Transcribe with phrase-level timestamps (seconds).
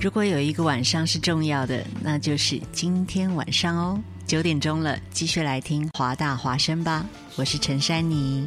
[0.00, 4.00] 如果有一个晚上是重要的，那就是今天晚上哦。
[4.26, 7.04] 九点钟了，继续来听华大华声吧。
[7.34, 8.46] 我是陈珊妮。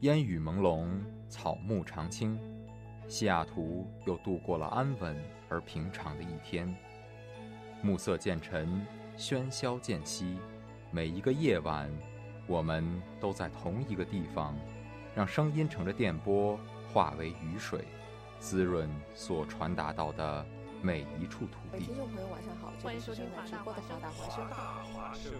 [0.00, 0.88] 烟雨朦胧，
[1.28, 2.40] 草木常青，
[3.06, 5.14] 西雅图又度过了安稳
[5.50, 6.74] 而平常的一天。
[7.82, 8.80] 暮色渐沉，
[9.18, 10.38] 喧嚣渐息，
[10.90, 11.90] 每一个夜晚，
[12.46, 12.82] 我们
[13.20, 14.56] 都在同一个地方，
[15.14, 16.58] 让声音乘着电波
[16.90, 17.84] 化为雨水，
[18.38, 20.46] 滋润所传达到的
[20.80, 21.94] 每一处土地听。
[21.94, 24.48] 众朋友，晚上好，这里是正在直播的华大华声。
[24.48, 24.56] 大
[24.94, 25.32] 华生。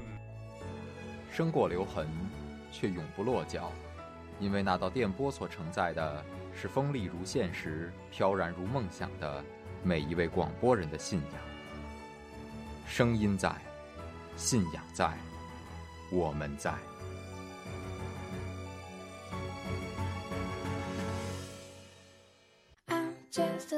[1.30, 2.06] 生过留痕，
[2.70, 3.72] 却永不落脚，
[4.41, 6.24] 因为那道电波所承载的
[6.55, 9.44] 是锋利如现实、飘然如梦想的
[9.83, 11.33] 每一位广播人的信仰。
[12.86, 13.55] 声音在，
[14.36, 15.12] 信仰在，
[16.11, 16.72] 我们在。
[22.88, 23.72] I'm just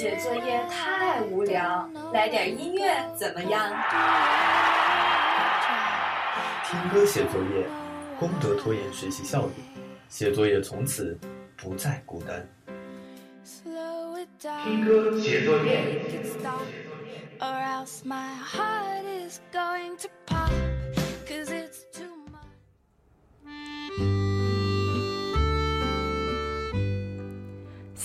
[0.00, 3.70] 写作业太无聊，来点音乐怎么样？
[6.64, 7.66] 听歌写作业，
[8.18, 9.52] 功德拖延学习效率，
[10.08, 11.20] 写作业从此
[11.54, 12.48] 不再孤单。
[13.44, 14.64] Slow it down.
[14.64, 16.00] 听歌写作业。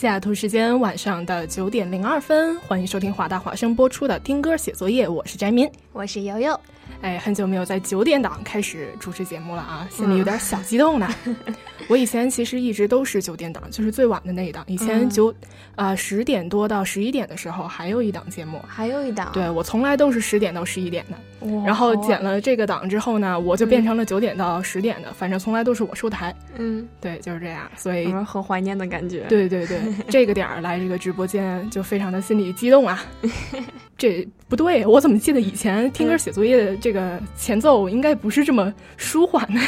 [0.05, 5.67] 西雅图时间晚上的九点零二分，欢迎收听华大华声播出的《听歌写作业》，我是翟民。
[5.93, 6.59] 我是悠悠，
[7.01, 11.09] 哎，很久没有在九点档开始主持节目了啊，心里有点小激动呢。
[11.89, 14.63] 我以前其实一直都是九点档，就是最晚的那一档。
[14.67, 15.33] 以前嗯九
[15.75, 18.61] 啊十点多到十一点的时候，还有一档节目。
[18.67, 21.34] 还有一档，对我从来都是十点到十一点的，哇，
[21.65, 26.33] 然后好剪了这个档之后呢，我就变成了九点到十点的，反正从来都是我收台。
[26.57, 27.69] 嗯，对，就是这样。
[27.75, 29.79] 所以很怀念的感觉。，对对对，
[30.09, 33.03] 这个点儿来这个直播间就非常的心里激动啊！
[33.97, 39.61] 这不对，我怎么记得以前听歌写作业的这个前奏应该不是这么舒缓呢？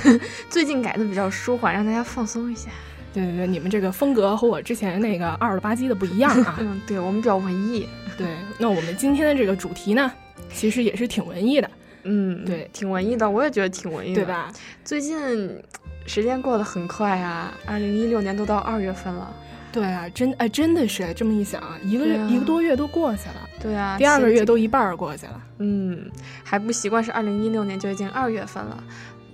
[0.50, 2.70] 最近改的比较舒缓，让大家放松一下。
[3.12, 6.56] 对对对，你们这个风格和我之前那个二了吧唧的不一样啊！
[6.60, 7.88] 嗯，对我们比较文艺。
[8.16, 8.26] 对，
[8.58, 10.10] 那我们今天的这个主题呢，
[10.52, 11.70] 其实也是挺文艺的，
[12.04, 14.24] 嗯，对挺文艺的，我也觉得挺文艺的，对？
[14.24, 14.52] 吧？
[14.84, 15.60] 最近
[16.06, 19.34] 时间过得很快啊，二零一六年都到二月份了。
[19.72, 25.42] 对啊，真哎真的是这么一想啊，一个月、啊一个多月都过去了，对啊，第二个月都一半儿过去了。
[25.58, 26.10] 嗯，
[26.44, 28.84] 还不习惯是二零一六年就已经二月份了。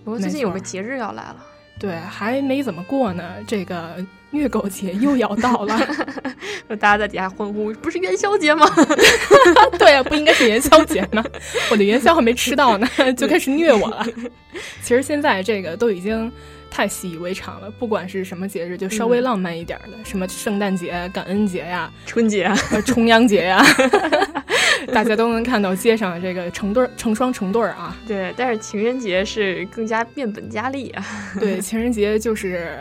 [0.05, 1.37] 不过最近有个节日要来了，
[1.79, 5.79] 对，还没怎么过呢，这个虐狗节又要到了。
[6.69, 8.67] 大家在底下欢呼，不是元宵节吗？
[9.79, 11.25] 对啊，不应该是元宵节吗？
[11.71, 14.05] 我的元宵还没吃到呢，就开始虐我了。
[14.83, 16.31] 其实现在这个都已经
[16.71, 23.65] 太习以为常了，不管是什么节日，就稍微嗯浪漫一点的，什么圣诞节、感恩节呀、春节，啊重阳节呀，
[24.93, 27.97] 大家都能看到街上这个成对儿、成双成对儿啊。
[28.07, 31.05] 对，但是情人节是更加变本加厉啊。
[31.39, 32.79] 对，情人节就是。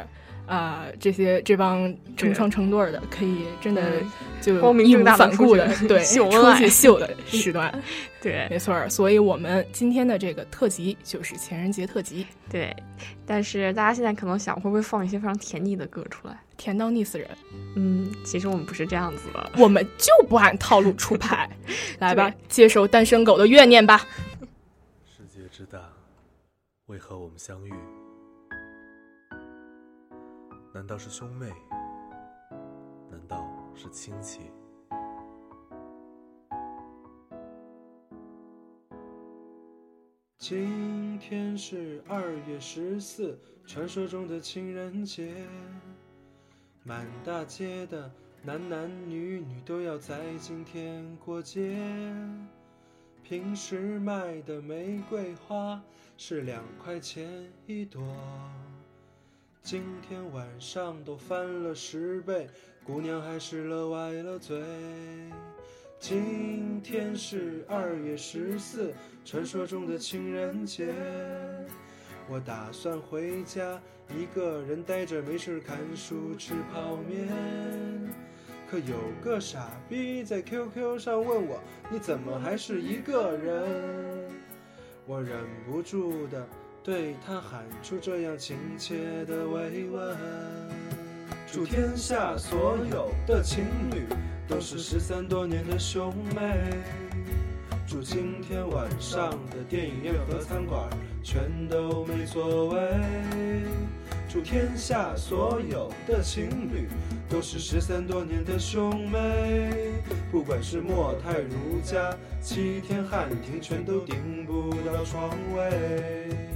[0.47, 7.83] 啊、这些这帮成双成对儿的，可以真的嗯就光明义无正大反顾的对秀恩出去爱秀的 时段。
[8.21, 12.75] 对没错儿，所以我们今天的这个特辑就是情人节特辑，对，
[13.25, 16.37] 但是大家现在可能想，会不会放一些非常甜腻的歌出来？
[16.57, 17.29] 甜到腻死人。
[17.75, 19.51] 嗯，其实我们不是这样子的。
[19.57, 21.49] 我们就不按套路出牌，
[21.99, 24.05] 来吧，接受单身狗的怨念吧。
[25.05, 25.79] 世界之大，
[26.87, 27.71] 为何我们相遇？
[30.77, 31.51] 难道是兄妹？
[33.09, 33.43] 难道
[33.73, 34.41] 是亲戚？
[40.37, 45.47] 今天是二月十四，传说中的情人节。
[46.83, 48.11] 满大街的
[48.43, 51.75] 男男女女都要在今天过节。
[53.23, 55.81] 平时卖的玫瑰花
[56.17, 57.99] 是两块钱一朵，
[59.69, 62.47] 今天晚上都翻了十倍，
[62.85, 64.63] 姑娘还是乐歪了嘴。
[65.99, 68.93] 今天是二月十四，
[69.25, 70.95] 传说中的情人节。
[72.29, 73.77] 我打算回家，
[74.17, 77.27] 一个人呆着没事看书吃泡面。
[78.71, 81.59] 可有个傻逼在 QQ 上问我，
[81.91, 84.31] 你怎么还是一个人？
[85.05, 86.47] 我忍不住的
[86.87, 90.17] 对他喊出这样亲切的慰问。
[91.45, 94.05] 祝天下所有的情侣
[94.47, 96.63] 都是失散多年的兄妹。
[97.85, 100.89] 祝今天晚上的电影院和餐馆
[101.21, 102.79] 全都没座位。
[104.29, 106.87] 祝天下所有的情侣
[107.27, 109.91] 都是失散多年的兄妹。
[110.31, 116.46] 不管是莫泰如家、七天汉庭，全都订不到床位。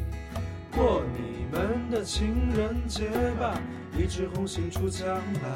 [0.81, 3.07] 过你们的情人节
[3.39, 3.55] 吧，
[3.95, 5.49] 一枝红杏出墙来。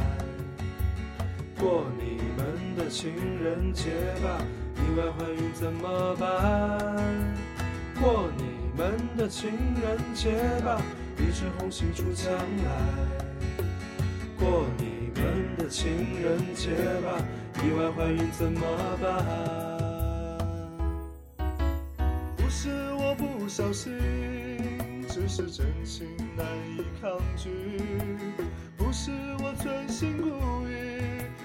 [1.57, 2.45] 过你们
[2.77, 3.11] 的情
[3.43, 3.89] 人节
[4.21, 4.39] 吧，
[4.75, 6.29] 意外怀孕怎么办？
[7.99, 8.43] 过你
[8.77, 9.49] 们的情
[9.81, 10.29] 人节
[10.63, 10.79] 吧，
[11.17, 12.71] 一枝红杏出墙来。
[14.37, 16.69] 过你们的情人节
[17.01, 17.17] 吧，
[17.63, 18.61] 意外怀孕怎么
[19.01, 19.25] 办？
[22.37, 23.91] 不是我不小心，
[25.27, 26.07] 是真情
[26.37, 26.45] 难
[26.77, 27.49] 以抗拒。
[28.77, 29.11] 不是
[29.43, 30.29] 我存心故
[30.67, 30.73] 意，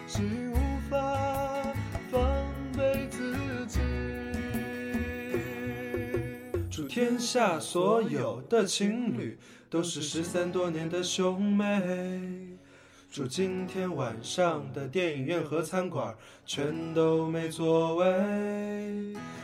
[0.06, 0.55] 是无
[0.88, 1.73] 法
[2.11, 2.21] 防
[2.77, 3.81] 备自己。
[6.71, 9.38] 祝天下所有的情侣
[9.69, 12.49] 都是失散多年的兄妹。
[13.11, 16.15] 祝今天晚上的电影院和餐馆
[16.47, 18.06] 全都没座位。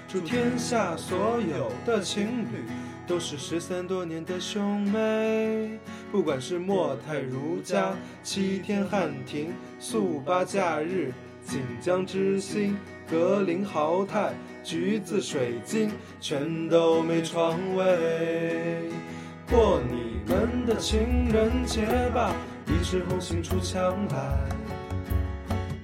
[0.07, 2.65] 祝天下所有的情侣
[3.07, 5.79] 都是失散多年的兄妹。
[6.11, 11.13] 不管是莫泰如家、七天汉庭、速八假日、
[11.45, 12.77] 锦江之星、
[13.09, 14.33] 格林豪泰、
[14.65, 18.91] 橘子水晶，全都没床位。
[19.49, 22.35] 过你们的情人节吧，
[22.67, 24.49] 一枝红杏出墙来。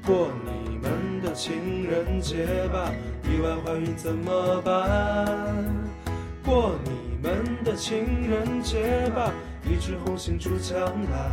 [0.04, 2.92] 过你们的情人节吧，
[3.22, 5.64] 意外怀孕怎么办？
[6.44, 9.32] 过你们的情人节吧，
[9.64, 10.76] 一枝红杏出墙
[11.10, 11.30] 来。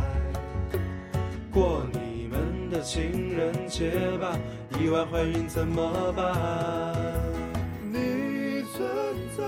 [1.50, 4.38] 过你们的情人节吧，
[4.78, 6.32] 意外怀孕怎么办？
[7.82, 8.88] 你存
[9.36, 9.42] 在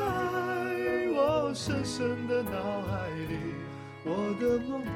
[1.14, 2.50] 我深深的脑
[2.90, 3.38] 海里，
[4.04, 4.86] 我的梦里，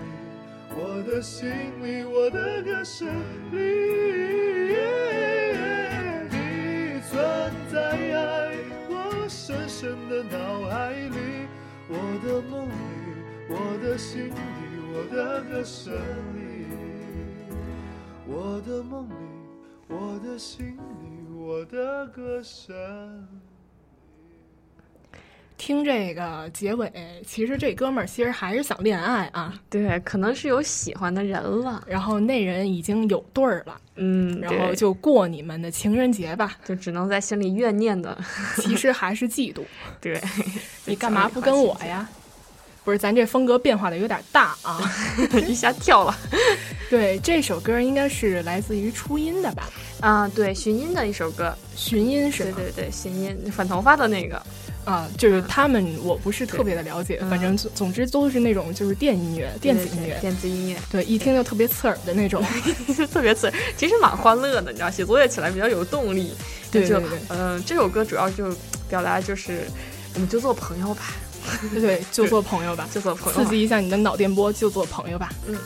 [0.75, 1.49] 我的心
[1.81, 3.06] 里，我的歌声
[3.52, 4.45] 里。
[11.88, 11.94] 我
[12.24, 12.72] 的梦里，
[13.48, 14.34] 我的心里，
[14.92, 15.94] 我的歌声
[16.34, 16.66] 里。
[18.26, 19.14] 我的梦里，
[19.88, 22.74] 我的心里，我的歌声。
[25.58, 26.92] 听这个结尾，
[27.26, 29.54] 其实这哥们儿其实还是想恋爱啊。
[29.70, 38.16] 对，可能是有喜欢的人了，然后那人已经有对儿了，嗯，然后就过你们的情人节吧，就只能在心里怨念的，
[38.60, 39.62] 其实还是嫉妒。
[40.00, 40.20] 对，
[40.84, 42.08] 你干嘛不跟我呀？
[42.84, 44.78] 不是，咱这风格变化的有点大啊，
[45.48, 46.16] 一下跳了。
[46.88, 49.68] 对，这首歌应该是来自于初音的吧？
[50.00, 54.40] 啊，对，寻音的一首歌，寻音是对对对，寻音反头发的那个。
[54.87, 62.40] 啊，就是他们，我不是特别的了解，反正总总之都是那种就是电音乐、电子音乐、电子音乐，对，一听就特别刺耳的那种，
[63.12, 63.57] 特别刺耳。
[63.76, 66.33] 其实蛮欢乐的，你知道，写作业起来比较有动力。
[66.71, 68.55] 对对对，嗯，这首歌主要就
[68.88, 69.66] 表达就是，
[70.14, 71.02] 我们就做朋友吧。
[71.75, 75.33] 对，就做朋友吧， 就做朋友，刺激一下你的脑电波，就做朋友吧。
[75.49, 75.59] 嗯。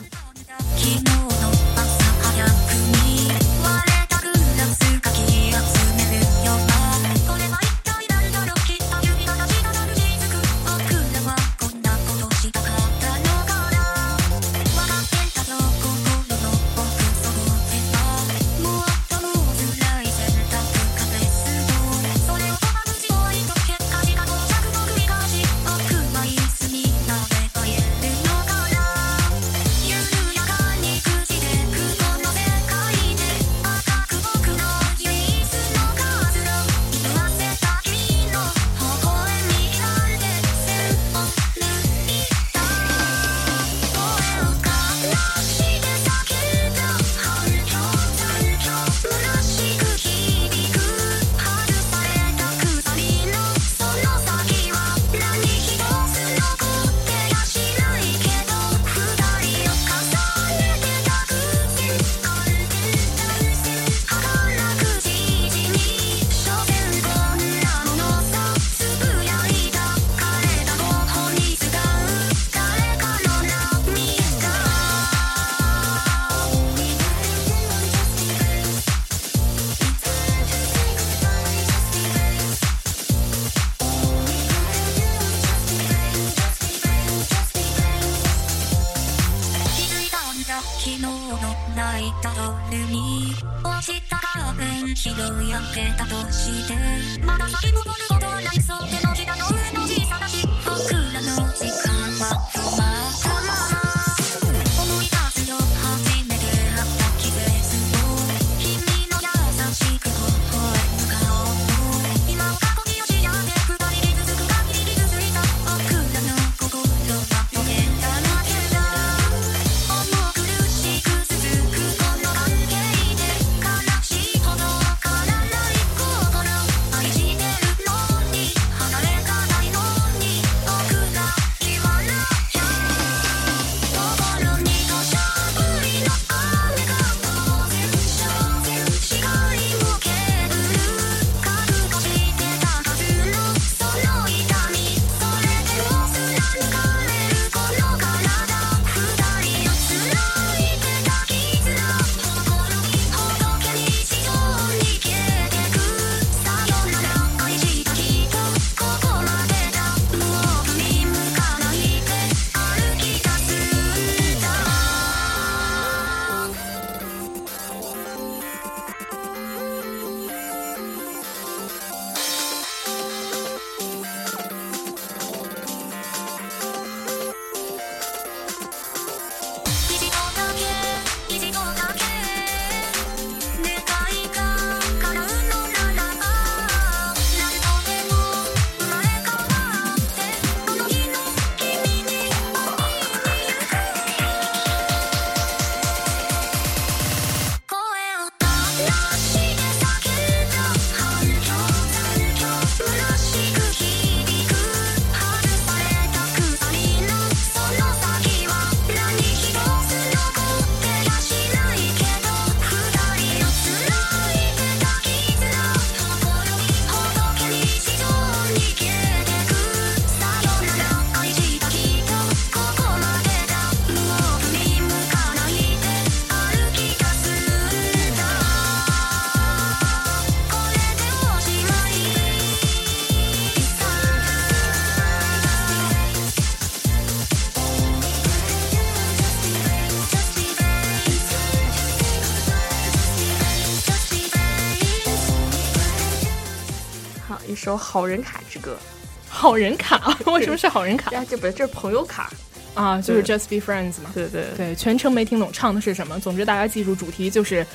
[247.63, 248.75] 首《好人卡之歌
[249.29, 250.97] 好人卡， 为什么是好人》。
[250.99, 252.31] 卡呀，这不是这是朋友卡。
[252.73, 252.99] 啊？
[252.99, 254.09] 就是 Just Be Friends 嘛。
[254.13, 256.19] 对对对，全程没听懂唱的是什么。
[256.19, 257.65] 总之，大家记住主题就是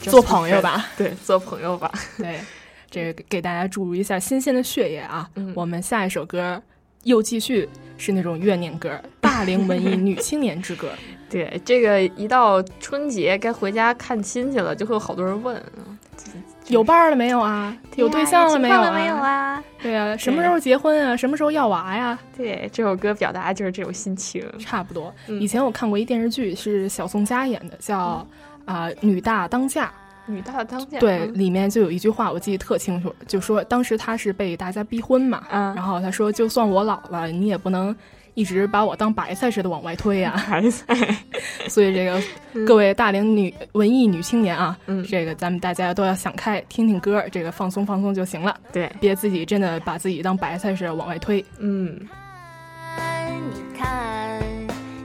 [0.00, 0.88] 做朋友吧。
[0.96, 1.92] 对，做朋友吧。
[2.16, 2.40] 对，
[2.90, 5.28] 这个给大家注入一下新鲜的血液啊。
[5.34, 6.60] 嗯我们下一首歌
[7.02, 10.90] 又继续是那种怨念歌，大龄文艺女青年之歌。
[11.28, 15.60] 对，这个一到春节该回家看亲戚了，就会有好多人问，
[16.68, 17.76] 有伴儿了没有啊？
[17.96, 19.62] 有对象了没有有没有啊？
[19.82, 21.16] 对啊，什么时候结婚啊？
[21.16, 22.18] 什么时候要娃呀？
[22.36, 24.44] 对，这首歌表达就是这种心情。
[24.58, 25.12] 差不多。
[25.28, 28.26] 嗯以前我看过一电视剧，是小宋佳演的，叫
[28.64, 29.86] 啊、女大当嫁》。
[30.26, 37.94] 女大当嫁，对，嗯里面就有一句话我记得特清楚，就说当时她是被大家逼婚嘛，嗯然后她说，就算我老了，你也不能
[38.34, 40.94] 一直把我当白菜似的往外推呀、 白菜。
[41.68, 42.20] 所以这个
[42.66, 51.44] 各位大龄女文艺女青年啊，嗯这个咱们大家都要想开，听听歌，这个放松放松就行了，对，别自己真的把自己当白菜似的往外推。
[51.58, 51.98] 嗯，
[53.52, 54.40] 你看，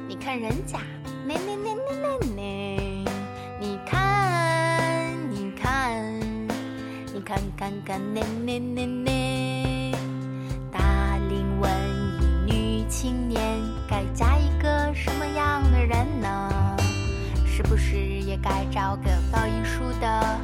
[0.07, 0.79] 你看人家，
[1.25, 2.41] 那那那那那那，
[3.59, 6.19] 你看，你看，
[7.13, 9.91] 你看看看那那那那，
[10.71, 11.69] 大龄文
[12.89, 13.39] 青年
[13.87, 16.75] 该嫁一个什么样的人呢？
[17.45, 20.39] 是不是也该找个搞艺术的，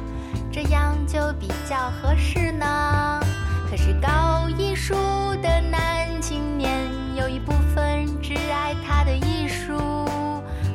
[0.52, 3.20] 这样就比较合适呢？
[3.68, 4.94] 可是搞艺术
[5.42, 6.72] 的男青年
[7.16, 9.76] 有一部分只爱他的艺术，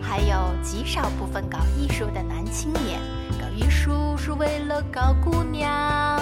[0.02, 3.00] 还有极少部分搞艺术的男青年
[3.40, 6.21] 搞艺术是为了搞姑娘，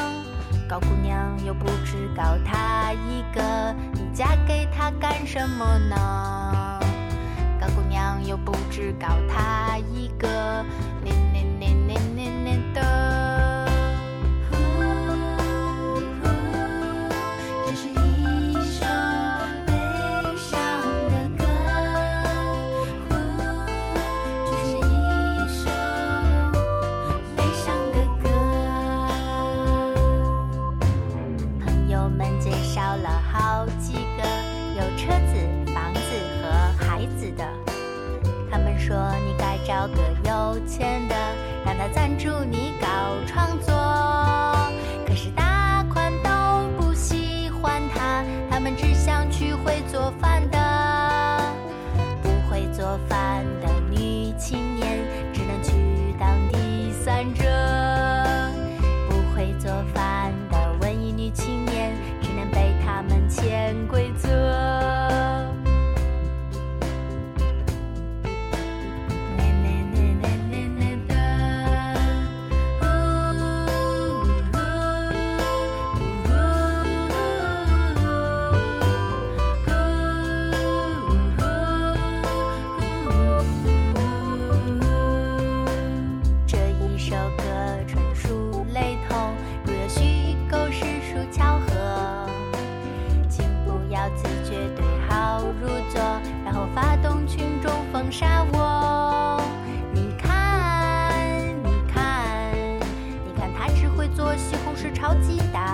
[0.69, 6.79] 高姑娘又不只高他一个，你嫁给他干什么呢？
[7.59, 10.63] 高姑娘又不只高他一个，
[104.99, 105.68] 超级大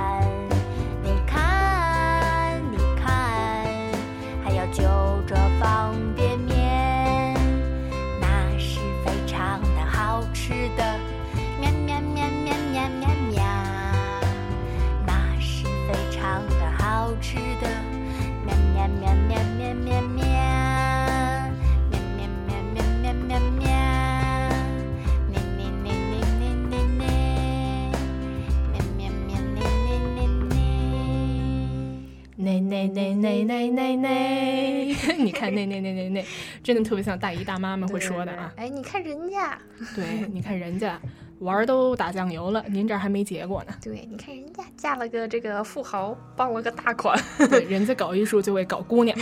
[32.67, 36.25] 那那那那那那，你看那那那那那，
[36.63, 38.53] 真的特别像大姨大妈们会说的啊。
[38.57, 39.57] 哎，你看人家，
[39.95, 40.99] 对，你看人家
[41.39, 43.73] 玩都打酱油了，您这还没结果呢。
[43.81, 47.19] 对，你看人家嫁了个这个富豪，傍了个大款。
[47.49, 49.17] 对，人家搞艺术就会搞姑娘。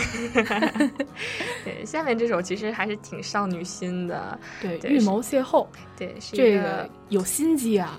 [1.64, 4.38] 对，下面这首其实还是挺少女心的。
[4.62, 7.98] 对，预谋邂逅，对，是这个有心机啊。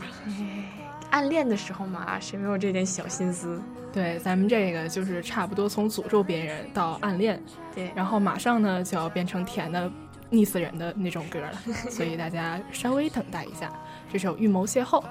[1.15, 3.62] 暗恋的时候嘛，谁没有这点小心思？
[3.93, 7.41] 对，咱们这个就是差不多从诅咒别人到暗恋，
[7.73, 9.89] 对，然后马上呢就要变成甜的
[10.30, 11.54] 腻死人的那种歌了，
[11.89, 13.71] 所以大家稍微等待一下，
[14.12, 15.01] 这首《预谋邂逅》。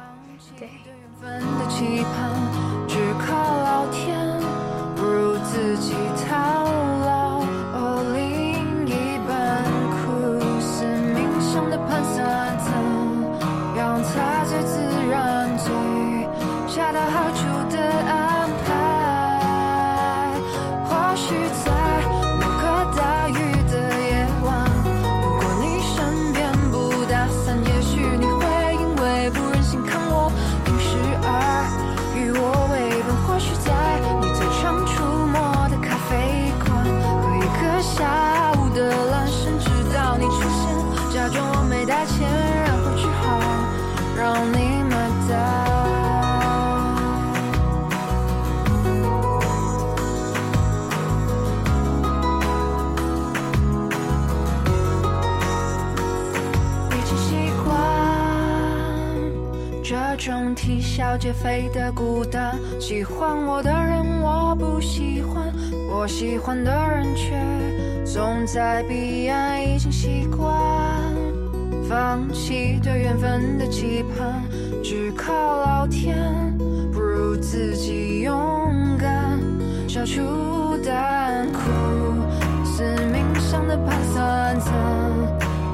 [0.59, 0.69] 对。
[1.23, 2.13] 分的期盼，
[2.87, 4.29] 只靠老天，
[4.95, 5.95] 不如自己
[6.29, 6.65] 套
[7.07, 7.41] 牢。
[7.73, 8.21] 哦，另
[8.87, 9.65] 一半
[9.97, 10.05] 苦
[10.61, 12.69] 思冥想的盘算怎
[13.75, 14.75] 让它最自
[15.09, 15.73] 然、最
[16.85, 18.69] 恰到好处的安排。
[20.85, 21.84] 或许在
[60.97, 62.57] 笑皆非的孤单。
[62.79, 65.53] 喜欢我的人我不喜欢，
[65.91, 67.35] 我喜欢的人却
[68.05, 69.61] 总在彼岸。
[69.61, 70.49] 已经习惯
[71.89, 74.41] 放弃对缘分的期盼，
[74.85, 76.17] 只靠老天，
[76.93, 79.41] 不如自己勇敢，
[79.89, 81.59] 消除胆苦
[82.65, 84.73] 思冥想的盘算怎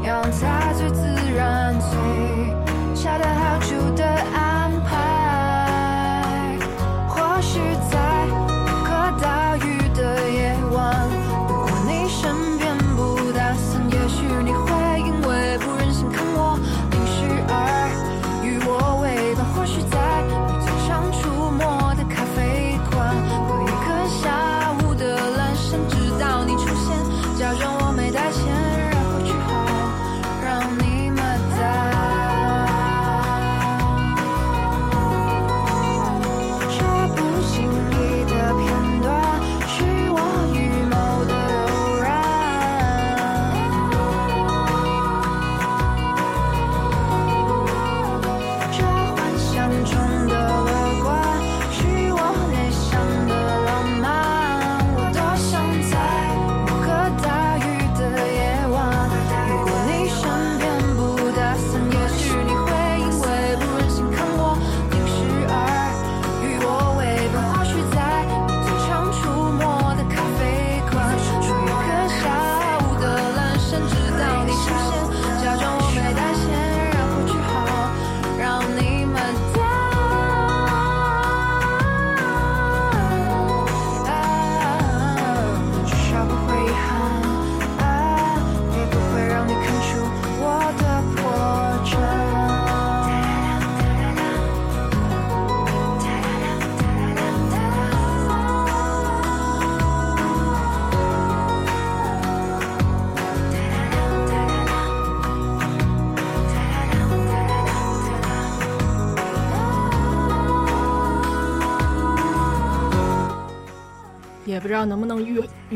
[0.07, 1.03] 样才最自
[1.37, 1.70] 然、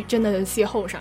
[0.06, 1.00] 真的邂逅上。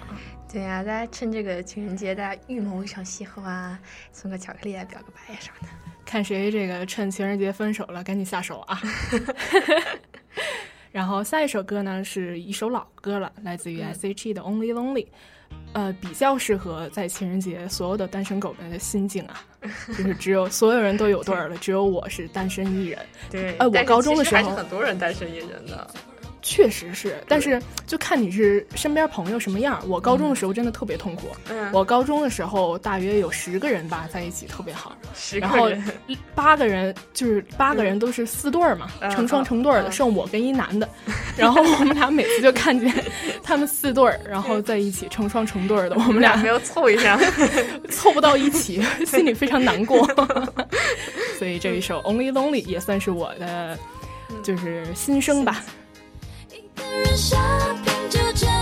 [0.52, 3.80] 对呀、大家趁这个情人节，大家预谋一场邂逅啊，
[4.12, 5.74] 送个巧克力啊，表个白呀什么的。
[6.06, 8.80] 看谁这个趁情人节分手了，赶紧下手啊！
[10.92, 15.06] 然后下一首歌呢是一首老歌了，来自于 S.H.E 的《Only Lonely》，
[15.74, 19.44] 呃，比较适合在情人节所有的单身狗们的心境啊，
[19.90, 23.00] 就是只有所有人都有对儿了，只有我是单身一人。
[23.32, 25.90] 对，呃，我高中的时候还是很多人单身一人的。
[26.44, 29.82] 确实是，但是就看你是身边朋友什么样。
[29.88, 31.28] 我高中的时候真的特别痛苦。
[31.50, 35.84] 嗯我高中的时候大约有十个人吧，在一起特别好，十然后个人
[36.36, 40.88] 八个人就是八个人都是四对儿嘛，嗯成双成对儿的，剩我跟一男的。
[41.38, 42.94] 然后我们俩每次就看见
[43.42, 47.18] 他们四对儿，然后在一起成双成对儿的，我们俩没有凑一下，
[47.90, 50.06] 凑不到一起，心里非常难过。
[51.40, 53.80] 所以这一首《Only Lonely》也算是我的
[54.44, 55.64] 就是心声吧。
[56.94, 57.38] 人生
[57.84, 58.53] 拼就这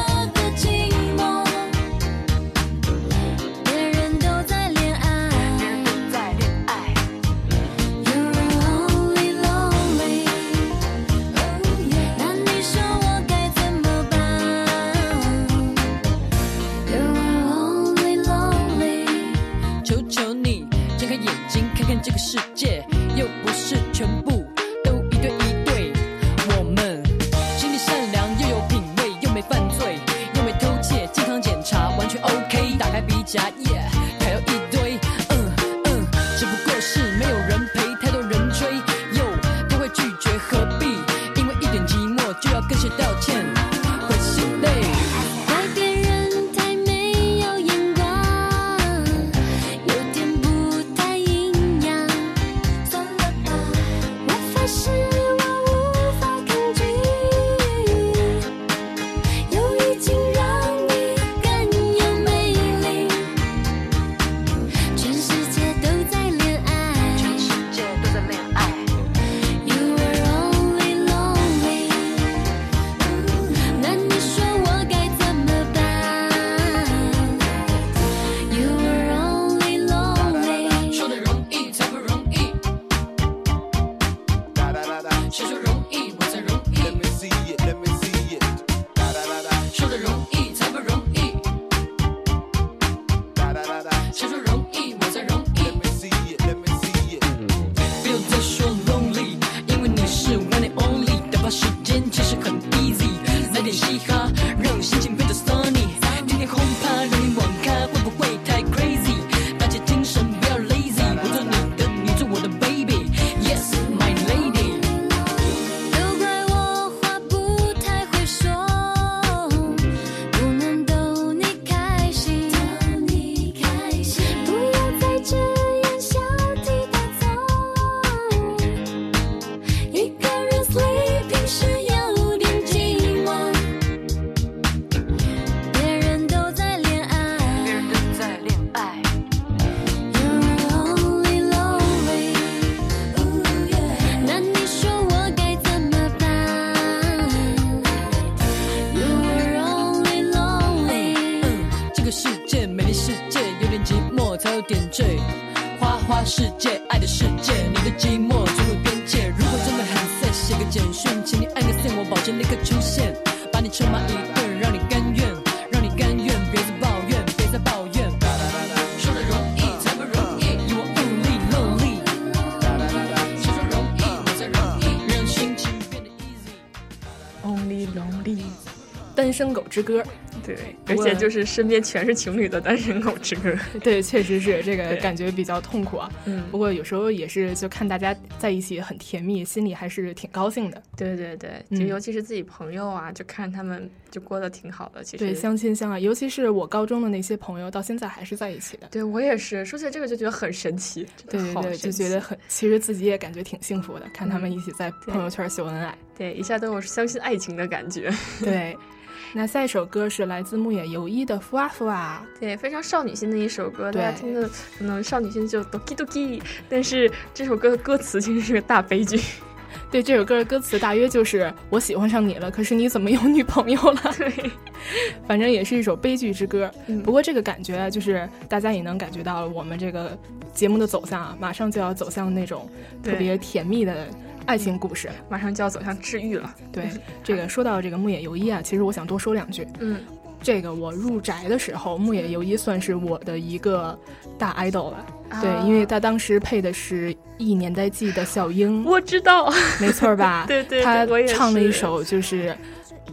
[179.41, 180.03] 身狗之歌。
[180.45, 180.55] 对，
[180.87, 183.53] 而且就是身边全是情侣的单身狗之歌。
[183.83, 186.09] 对，确实是 这个感觉比较痛苦啊。
[186.25, 190.81] 嗯不过有时候也是就看大家在一起很甜蜜，心里还是挺高兴的。
[190.95, 195.03] 对对对，嗯就尤其是自己朋友啊，就看他们就过得挺好的。
[195.03, 198.87] 其实对，相亲相爱，尤其是我高中的那些朋友，到现在还是在一起的。
[198.91, 205.97] 对我也是，说起来这个就觉得很神奇，对对对，就觉得很，其实自己也感觉挺幸福的，看他们一起在朋友圈秀恩爱。
[206.17, 208.11] 对，一下都有相信爱情的感觉。
[208.43, 208.77] 对，
[209.33, 219.19] 那下一首歌是来自牧野由依的《f 啊 f 啊对，非常少女心的一首歌，大家听的可能少女心就 doki doki，但是这首歌的歌词其实是个大悲剧。
[219.89, 224.51] 对这首歌的歌词大约就是“我喜欢上你了，可是你怎么有女朋友了？”对，
[225.27, 226.69] 反正也是一首悲剧之歌。
[226.87, 230.17] 嗯不过这个感觉啊就是大家也能感觉到我们这个
[230.53, 232.69] 节目的走向啊，马上就要走向那种
[233.01, 234.07] 特别甜蜜的
[234.45, 236.53] 爱情故事，马上就要走向治愈了。
[236.71, 236.89] 对，
[237.23, 239.67] 这个说到这个牧野由依啊，其实我想多说两句。
[239.79, 239.99] 嗯，
[240.41, 243.97] 这个我入宅的时候，牧野由依算是我的一个
[244.37, 245.05] 大 idol 了。
[245.41, 249.49] 对，因为他当时配的是《一年代记》的小樱，我知道，
[249.79, 250.43] 没错吧？
[250.49, 252.21] 对,对对，他唱了一首就。
[252.21, 252.55] 是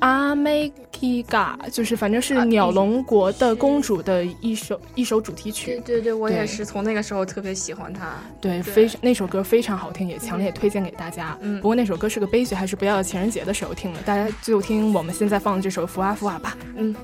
[0.01, 5.81] 阿美提嘎，就是反正是鸟龙国的公主的一首一首主题曲。
[5.85, 8.09] 对对，我也是从那个时候特别喜欢它。
[8.41, 11.37] 对，非那首歌非常好听，也强烈推荐给大家。
[11.61, 14.01] 不过那首歌是个悲剧，还是不要情人节的时候听了。
[14.05, 16.57] 大家就听我们现在放的这首《福娃福娃》吧。
[16.77, 16.95] 嗯。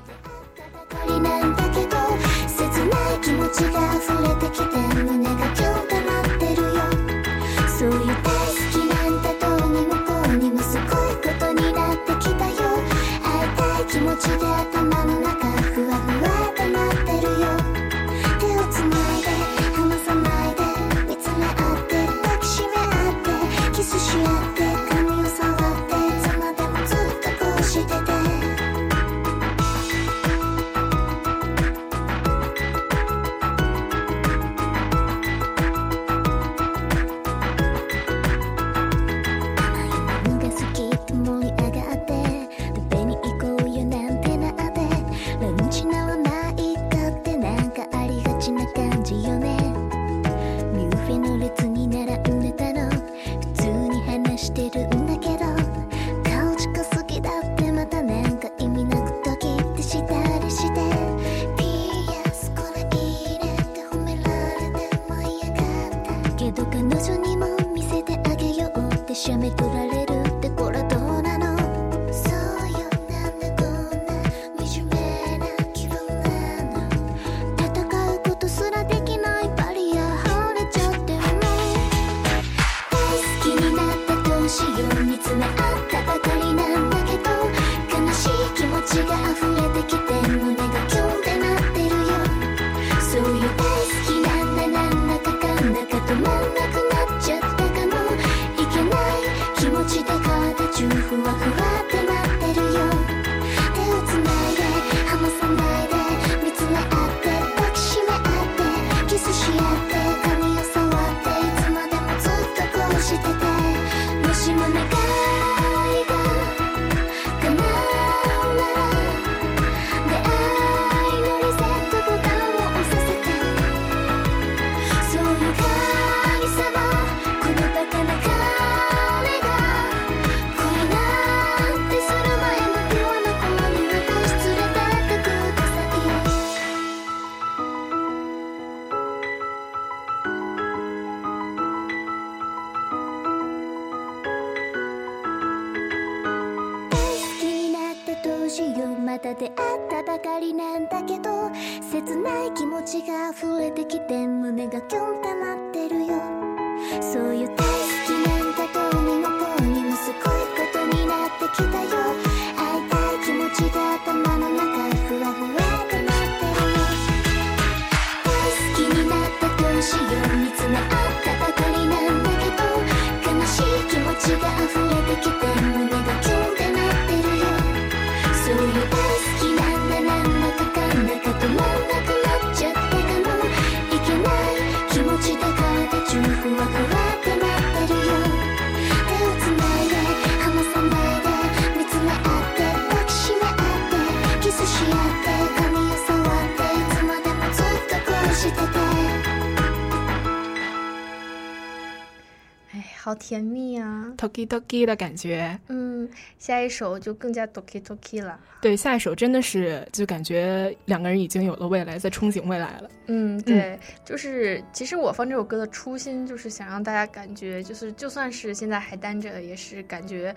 [203.05, 205.59] 好甜蜜啊，toki toki 的感觉。
[205.67, 206.09] 嗯。
[206.45, 208.39] 下一首就更加 Toki Toki 了。
[208.61, 212.89] 对，下一首真的是，就感觉两个人已经有了未来，在憧憬未来了。
[213.07, 220.33] 嗯，对，就是其实我放这首歌的初心就是想让大家感觉，就是就算是现在还单着，也是感觉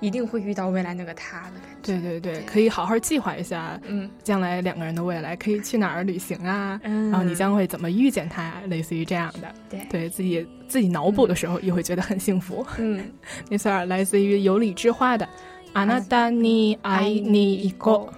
[0.00, 2.00] 一定会遇到未来那个他的感觉。
[2.00, 3.80] 对对对，可以好好计划一下。
[3.86, 6.80] 嗯，将来两个人的未来可以去哪儿旅行啊？
[6.82, 9.54] 嗯，然后你将会怎么遇见他，类似于这样的。
[9.70, 9.80] 对。
[9.88, 12.66] 对自己自己脑补的时候也会觉得很幸福。
[12.78, 13.04] 嗯，
[13.48, 15.28] 那首来自于有理之花的。
[15.74, 18.08] 阿娜达尼爱你一个，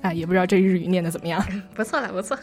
[0.00, 1.42] 啊，也不知道这日语念的怎么样。
[1.74, 2.36] 不错了，不错。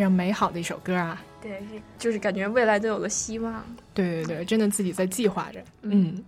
[0.00, 1.22] 非常美好的一首歌啊！
[1.42, 1.60] 对，
[1.98, 3.62] 就是感觉未来都有了希望。
[3.92, 5.62] 对对对，真的自己在计划着。
[5.82, 6.24] 嗯，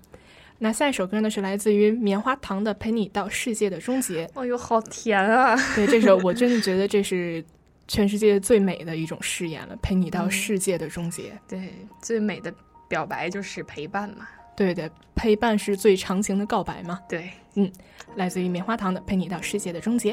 [0.58, 4.26] 那下一首歌呢是来自于棉花糖的《陪你到世界的终结》。
[4.34, 5.56] 哦呦，好甜啊！
[5.74, 7.42] 对，这首我真的觉得这是
[7.88, 11.32] 全世界最美的一种誓言了，陪你到世界的终结。
[11.48, 12.52] 对，最美的
[12.88, 14.28] 表白就是陪伴嘛。
[14.54, 17.00] 对对，陪伴是最长情的告白嘛。
[17.08, 17.72] 对，嗯，
[18.16, 20.12] 来自于棉花糖的《陪你到世界的终结》。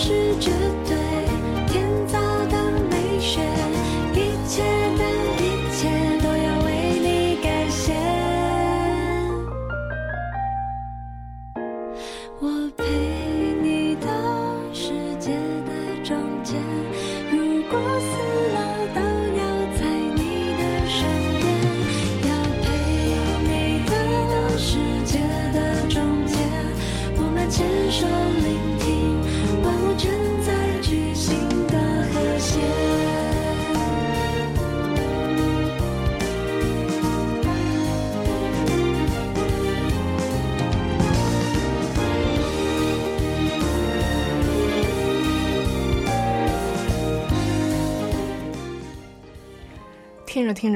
[0.00, 0.52] 是觉
[0.88, 0.97] 得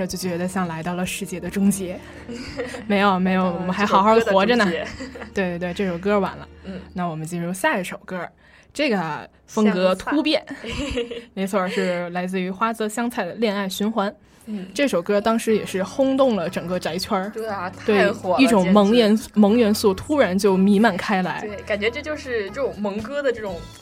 [0.02, 1.98] 着就觉得像来到了世界的终结。
[2.86, 4.64] 没 有没有，我们还好好的活着呢。
[5.32, 6.48] 对对对，这首歌完了。
[6.64, 8.28] 嗯，那我们进入下一首歌，
[8.74, 10.44] 这个风格突变，
[11.34, 14.10] 没错，是来自于花泽香菜的《恋爱循环》。
[14.46, 23.56] 嗯这首歌当时也是轰动了整个宅圈儿，对啊，对太火了，一种萌元萌元素突然就弥漫开来，对，感觉这就是这种萌歌的这种，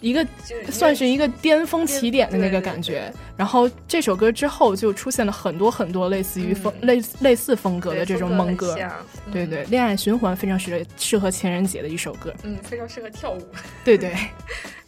[0.00, 0.26] 一个
[0.70, 3.12] 算是一个巅峰起点的那个感觉。
[3.36, 13.40] 然后这首歌之后就出现了很多很多类似于风、类类似风格的这种萌歌嗯对对对，恋爱循环非常适适合情人节的一首歌，嗯，非常适合跳舞。
[13.84, 14.16] 对对。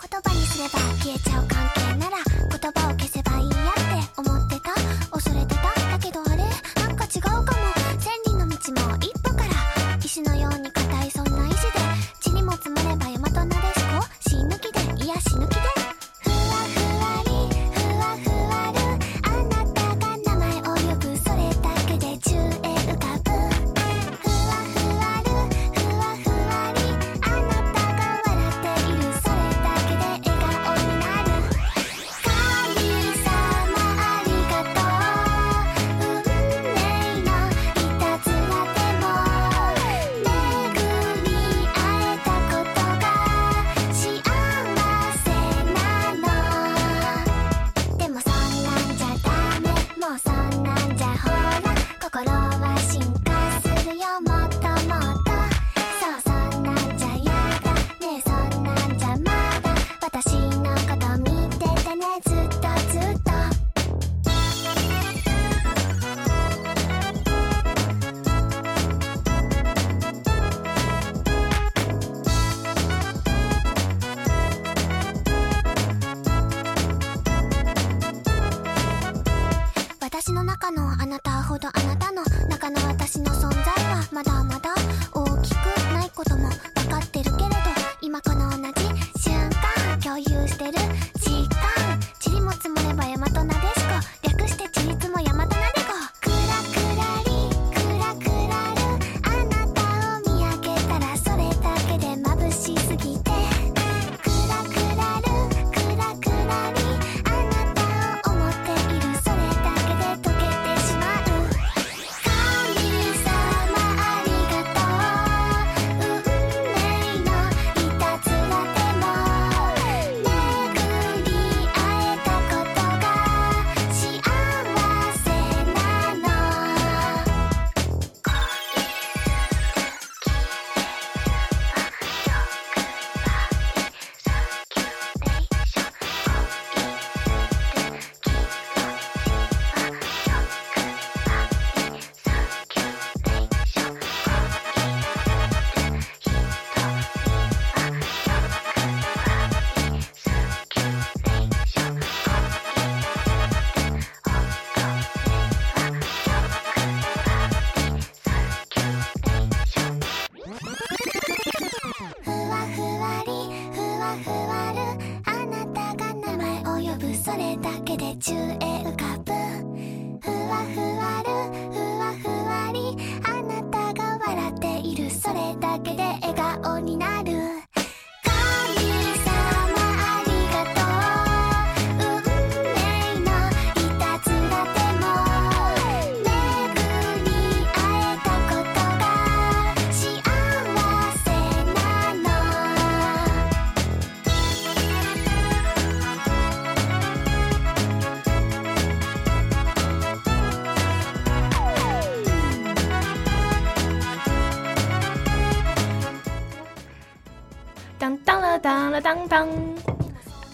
[15.11, 15.60] やしぬ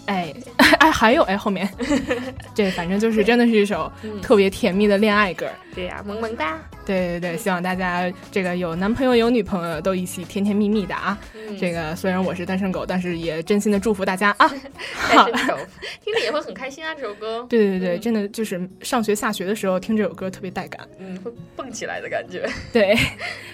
[0.06, 0.32] 哎
[0.78, 1.68] 哎，还有哎后面，
[2.54, 5.46] 这反正就是真的是一首嗯特别甜蜜的恋爱歌。
[5.74, 6.58] 对呀、萌萌哒。
[6.84, 11.18] 对对对，希望大家这个有男朋友有女朋友都一起甜甜蜜蜜的啊！
[11.56, 14.46] 嗯这个虽然我是单身狗，但是也真心的祝福大家啊！
[15.08, 15.56] 单身狗
[16.04, 17.44] 听着也会很开心啊，这首歌。
[17.48, 20.86] 对对对，真的就是上学下学的时候听这首歌特别带感。
[20.98, 22.46] 嗯，会蹦起来的感觉。
[22.72, 22.94] 对，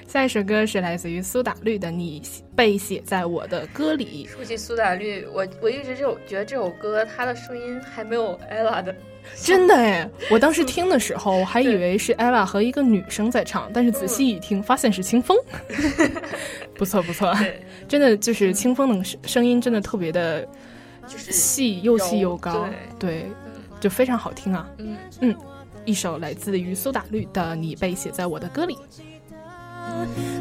[0.08, 2.20] 下一首歌是来自于苏打绿的《你
[2.56, 4.26] 被写在我的歌里》。
[4.34, 8.94] 说起苏打绿，我我一直就觉得这首歌它的声音还没有 ella 的。
[9.40, 10.10] 真的哎！
[10.28, 15.38] 我当时听的时候，我还以为是 ella 和一个女生在唱，但是仔细一听，发现是清风。
[16.82, 17.32] 不错不错，
[17.86, 20.44] 真的就是清风的声声音，真的特别的，
[21.06, 22.66] 就是细又细又高，
[22.98, 23.32] 对对，
[23.78, 24.68] 就非常好听啊。
[24.78, 25.36] 嗯嗯，
[25.84, 28.74] 一首来自于苏打绿的《你被写在我的歌里》。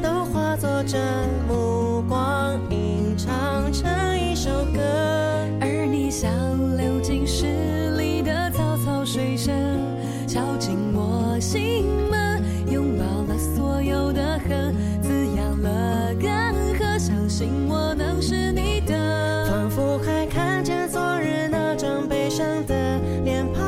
[0.01, 0.97] 都化作这
[1.47, 3.87] 目光，吟唱成
[4.19, 4.81] 一首歌。
[5.61, 6.31] 而你像
[6.75, 7.45] 流进诗
[7.99, 9.53] 里的草草水声，
[10.27, 14.75] 敲进我心门，拥抱了所有的恨，
[16.22, 19.47] 干涸，相信我能是你的。
[19.49, 23.63] 仿佛还看见昨日那张悲伤的脸庞。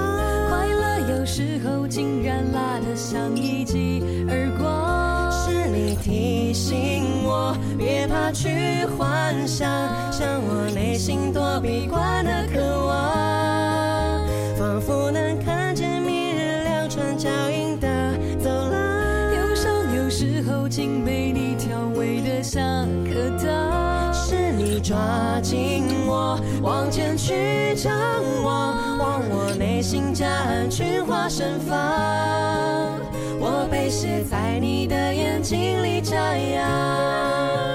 [0.50, 5.32] 快乐有时候竟然辣得像一记耳光。
[5.32, 9.68] 是你提醒我，别怕去幻想，
[10.12, 13.43] 向我内心躲避惯的渴望，
[25.04, 27.92] 抓紧我，往前去张
[28.44, 31.76] 望，望我内心夹岸群花盛放。
[33.38, 37.73] 我被写在你的眼睛里眨样。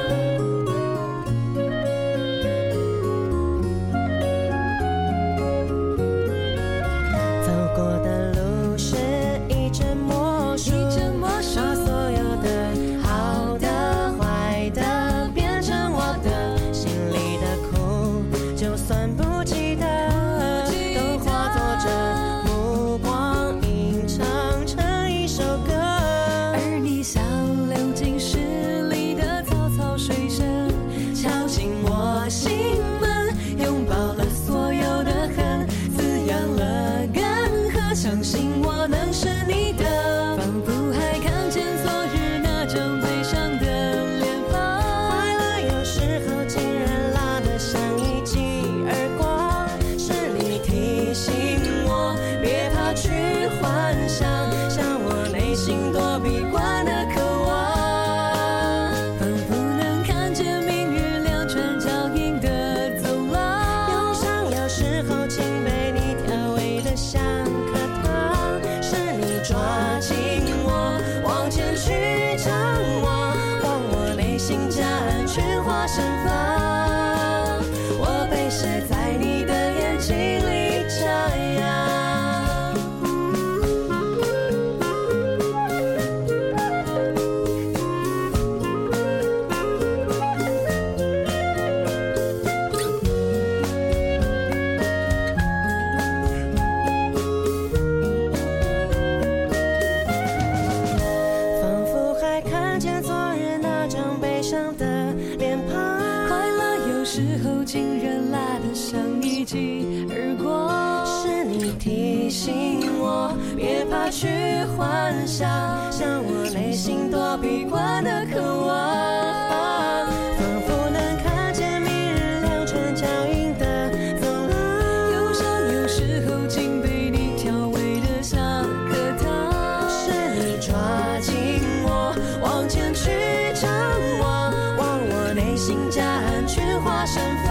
[135.99, 137.51] 内心夹岸群花盛放。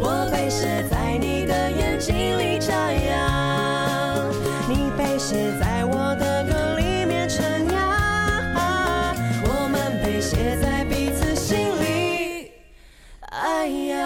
[0.00, 2.74] 我被写在你的眼睛里张
[3.04, 4.30] 扬。
[4.66, 7.74] 你被写在我的歌里面徜徉，
[9.44, 12.50] 我们被写在彼此心里。
[13.28, 14.00] 哎呀，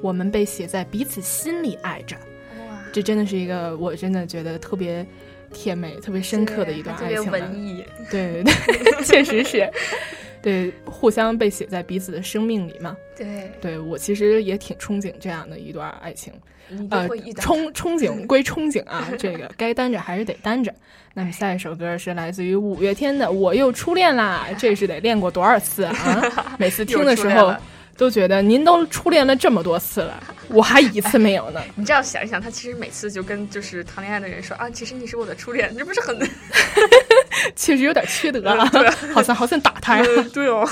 [0.00, 2.16] 我们被写在彼此心里爱着。
[2.92, 5.04] 这真的是一个我真的觉得特别
[5.52, 7.32] 甜美、特别深刻的一段爱情了。
[7.32, 7.84] 文艺。
[8.10, 8.44] 对对
[8.94, 9.70] 对， 确实是，
[10.42, 12.96] 对，互相被写在彼此的生命里嘛。
[13.16, 16.32] 对，对我其实也挺憧憬这样的一段爱情。
[16.90, 20.72] 呃憧 憧憬归憧憬啊，这个该单着还是得单着。
[21.12, 26.56] 那么下一首歌是来自于五月天的《我又初恋啦》，这是得练过多少次啊？
[26.58, 27.54] 每次听的时候
[27.96, 31.60] 都觉得您都初恋了这么多次了，我还一次没有呢。
[31.76, 36.18] 你这样想一想，他其实每次就跟就是谈恋爱的人说啊，其实你是我的初恋，这不是很
[37.54, 40.04] 确实有点缺德啊 对，好像好像打他呀。
[40.16, 40.68] 嗯对哦，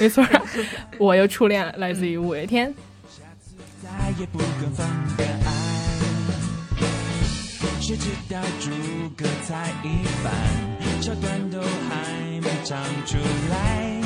[0.00, 0.24] 没错，
[0.98, 2.72] 我又初恋了，来自于五月天。
[3.82, 3.88] 再
[4.18, 4.86] 也不跟风
[5.16, 5.50] 的爱，
[7.80, 8.70] 谁知道诸
[9.16, 10.32] 葛才一番，
[11.00, 13.16] 桥段都还没唱出
[13.50, 14.00] 来，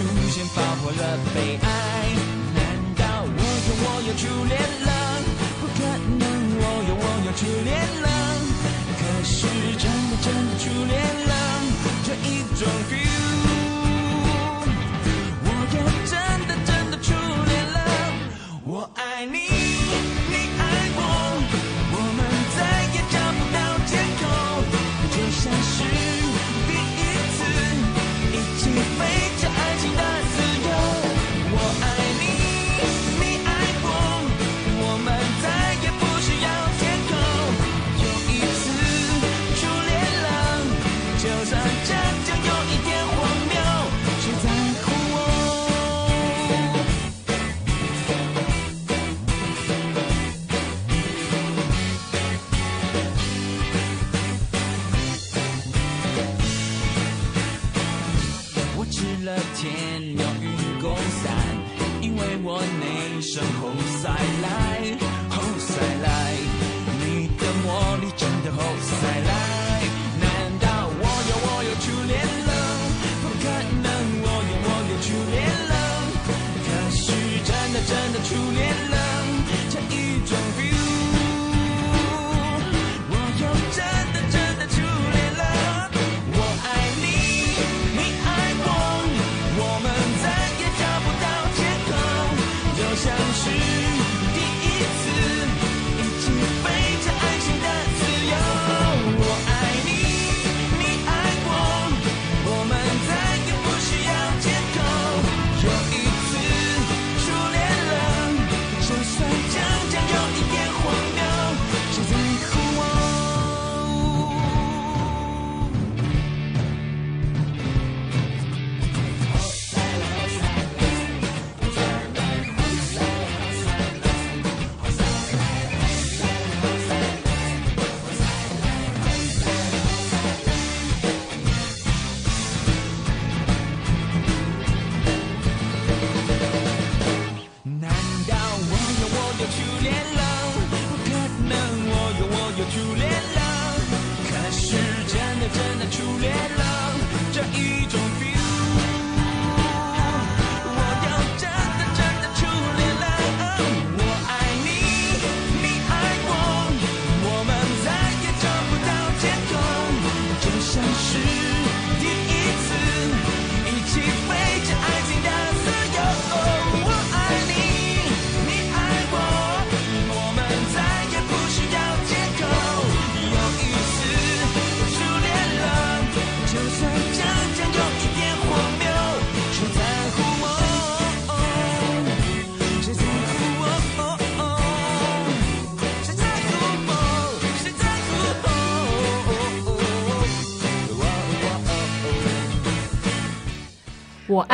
[0.00, 1.66] 出现爆破了悲哀。
[2.54, 2.58] 难
[2.96, 4.54] 道我有我有初恋
[4.86, 4.90] 了？
[5.60, 5.78] 不可
[6.18, 6.22] 能，
[6.60, 7.68] 我有我有初恋
[8.02, 8.08] 了。
[9.00, 9.46] 可是
[9.76, 10.94] 真的真的初恋
[11.28, 11.32] 了，
[12.04, 12.60] 这一种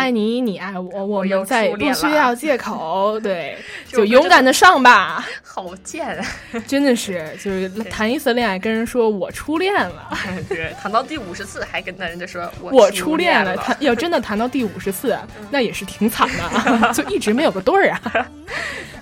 [0.07, 3.59] 爱你，你爱我，我又们再也初恋了不需要借口，对，
[3.90, 5.26] 就勇敢的上吧。
[5.42, 6.24] 好贱啊！
[6.64, 10.09] 真的是，就是谈一次恋爱，跟人说我初恋了，
[10.48, 15.18] 对，谈到第五十次还跟那人家说我初初恋了，谈要真的谈到第五十次，
[15.50, 18.28] 那也是挺惨的，就一直没有个对儿啊。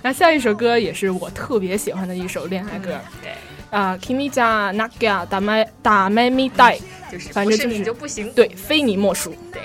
[0.01, 3.31] 那下一首歌也是我特别喜欢的一首恋爱歌，对，
[3.69, 6.79] 啊，Kimi 家 Naga 打麦打麦咪带，
[7.11, 9.35] 就是反正就是对，非你莫属。
[9.53, 9.61] 对。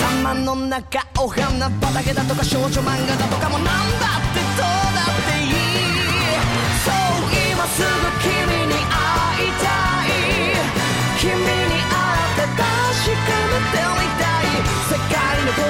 [0.00, 5.52] 頭の中お花畑だとか少女漫画だとかもなんだってどうだっていい
[6.84, 6.94] そう
[7.52, 7.88] 今すぐ
[8.22, 8.30] 君
[8.66, 9.66] に会いた
[10.06, 10.08] い。
[11.18, 12.64] 君に会って確
[13.26, 14.56] かめてみたい。
[14.88, 15.64] 世界の断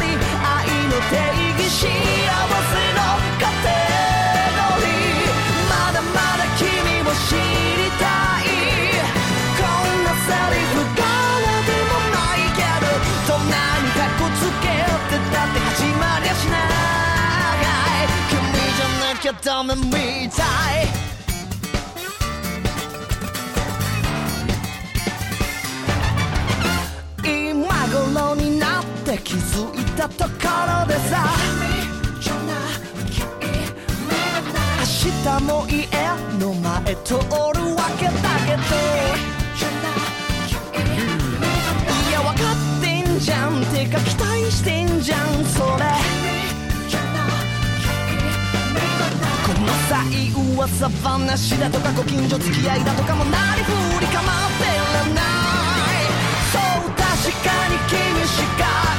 [0.00, 0.04] り
[0.42, 1.12] 愛の定
[1.62, 2.21] 義し。
[37.04, 38.12] 通るわけだ
[38.46, 38.62] けど
[42.08, 45.44] いや分かってんじゃんてか期待してんじゃん。
[45.44, 45.84] それ。
[49.44, 55.20] この際噂話だとかご近所付き合いだとかもなりふり構ってらな。
[55.20, 56.06] い
[56.52, 57.02] そう確
[57.42, 58.91] かに君しか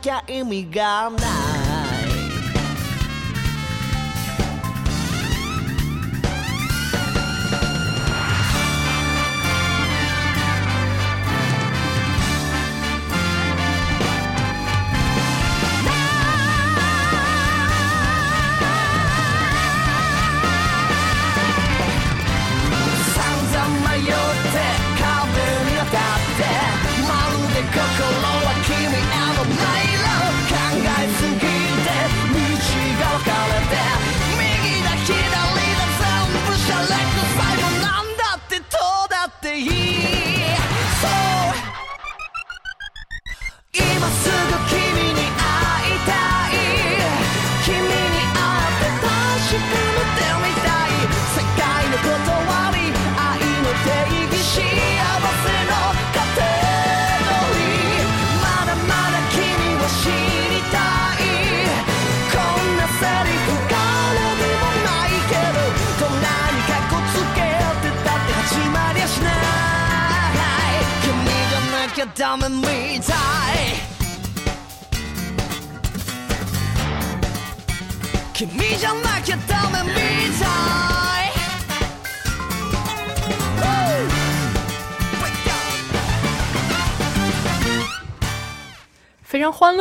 [0.00, 1.16] きゃ意味がな
[1.67, 1.67] い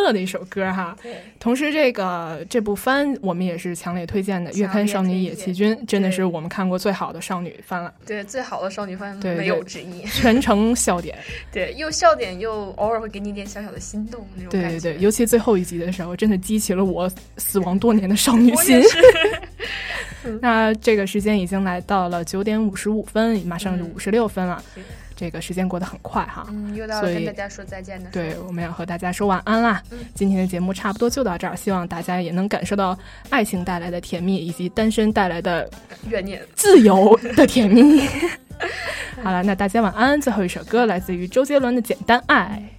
[0.08, 1.12] 乐的一首歌哈对。
[1.38, 10.02] 同时，这个这部番我们也是强烈推荐的，《月刊少女野崎君》真的是我们看过最好的少女番了，对，最好的少女番对，没有之一。
[10.06, 11.16] 全程笑点。
[11.52, 14.80] 对，又笑点又偶尔会给你一点小小的心动那种感觉。
[14.80, 18.82] 对对对，尤其最后一集的时候，真的激起了我死亡多年的少女心。
[20.40, 24.62] 那这个时间已经来到了九点五十五分，马上就五十六分了。
[25.18, 28.24] 这个时间过得很快哈，嗯，又到了跟大家说再见的时候。
[28.24, 29.82] 对，我们要和大家说晚安啦。
[29.90, 32.96] 嗯今天的节目差不多就到这儿，希望大家也能感受到
[33.28, 35.68] 爱情带来的甜蜜，以及单身带来的
[36.08, 36.40] 怨念。
[36.54, 38.06] 自由的甜蜜。
[39.22, 40.20] 好了，那大家晚安。
[40.20, 42.70] 最后一首歌来自于周杰伦的《简单爱》。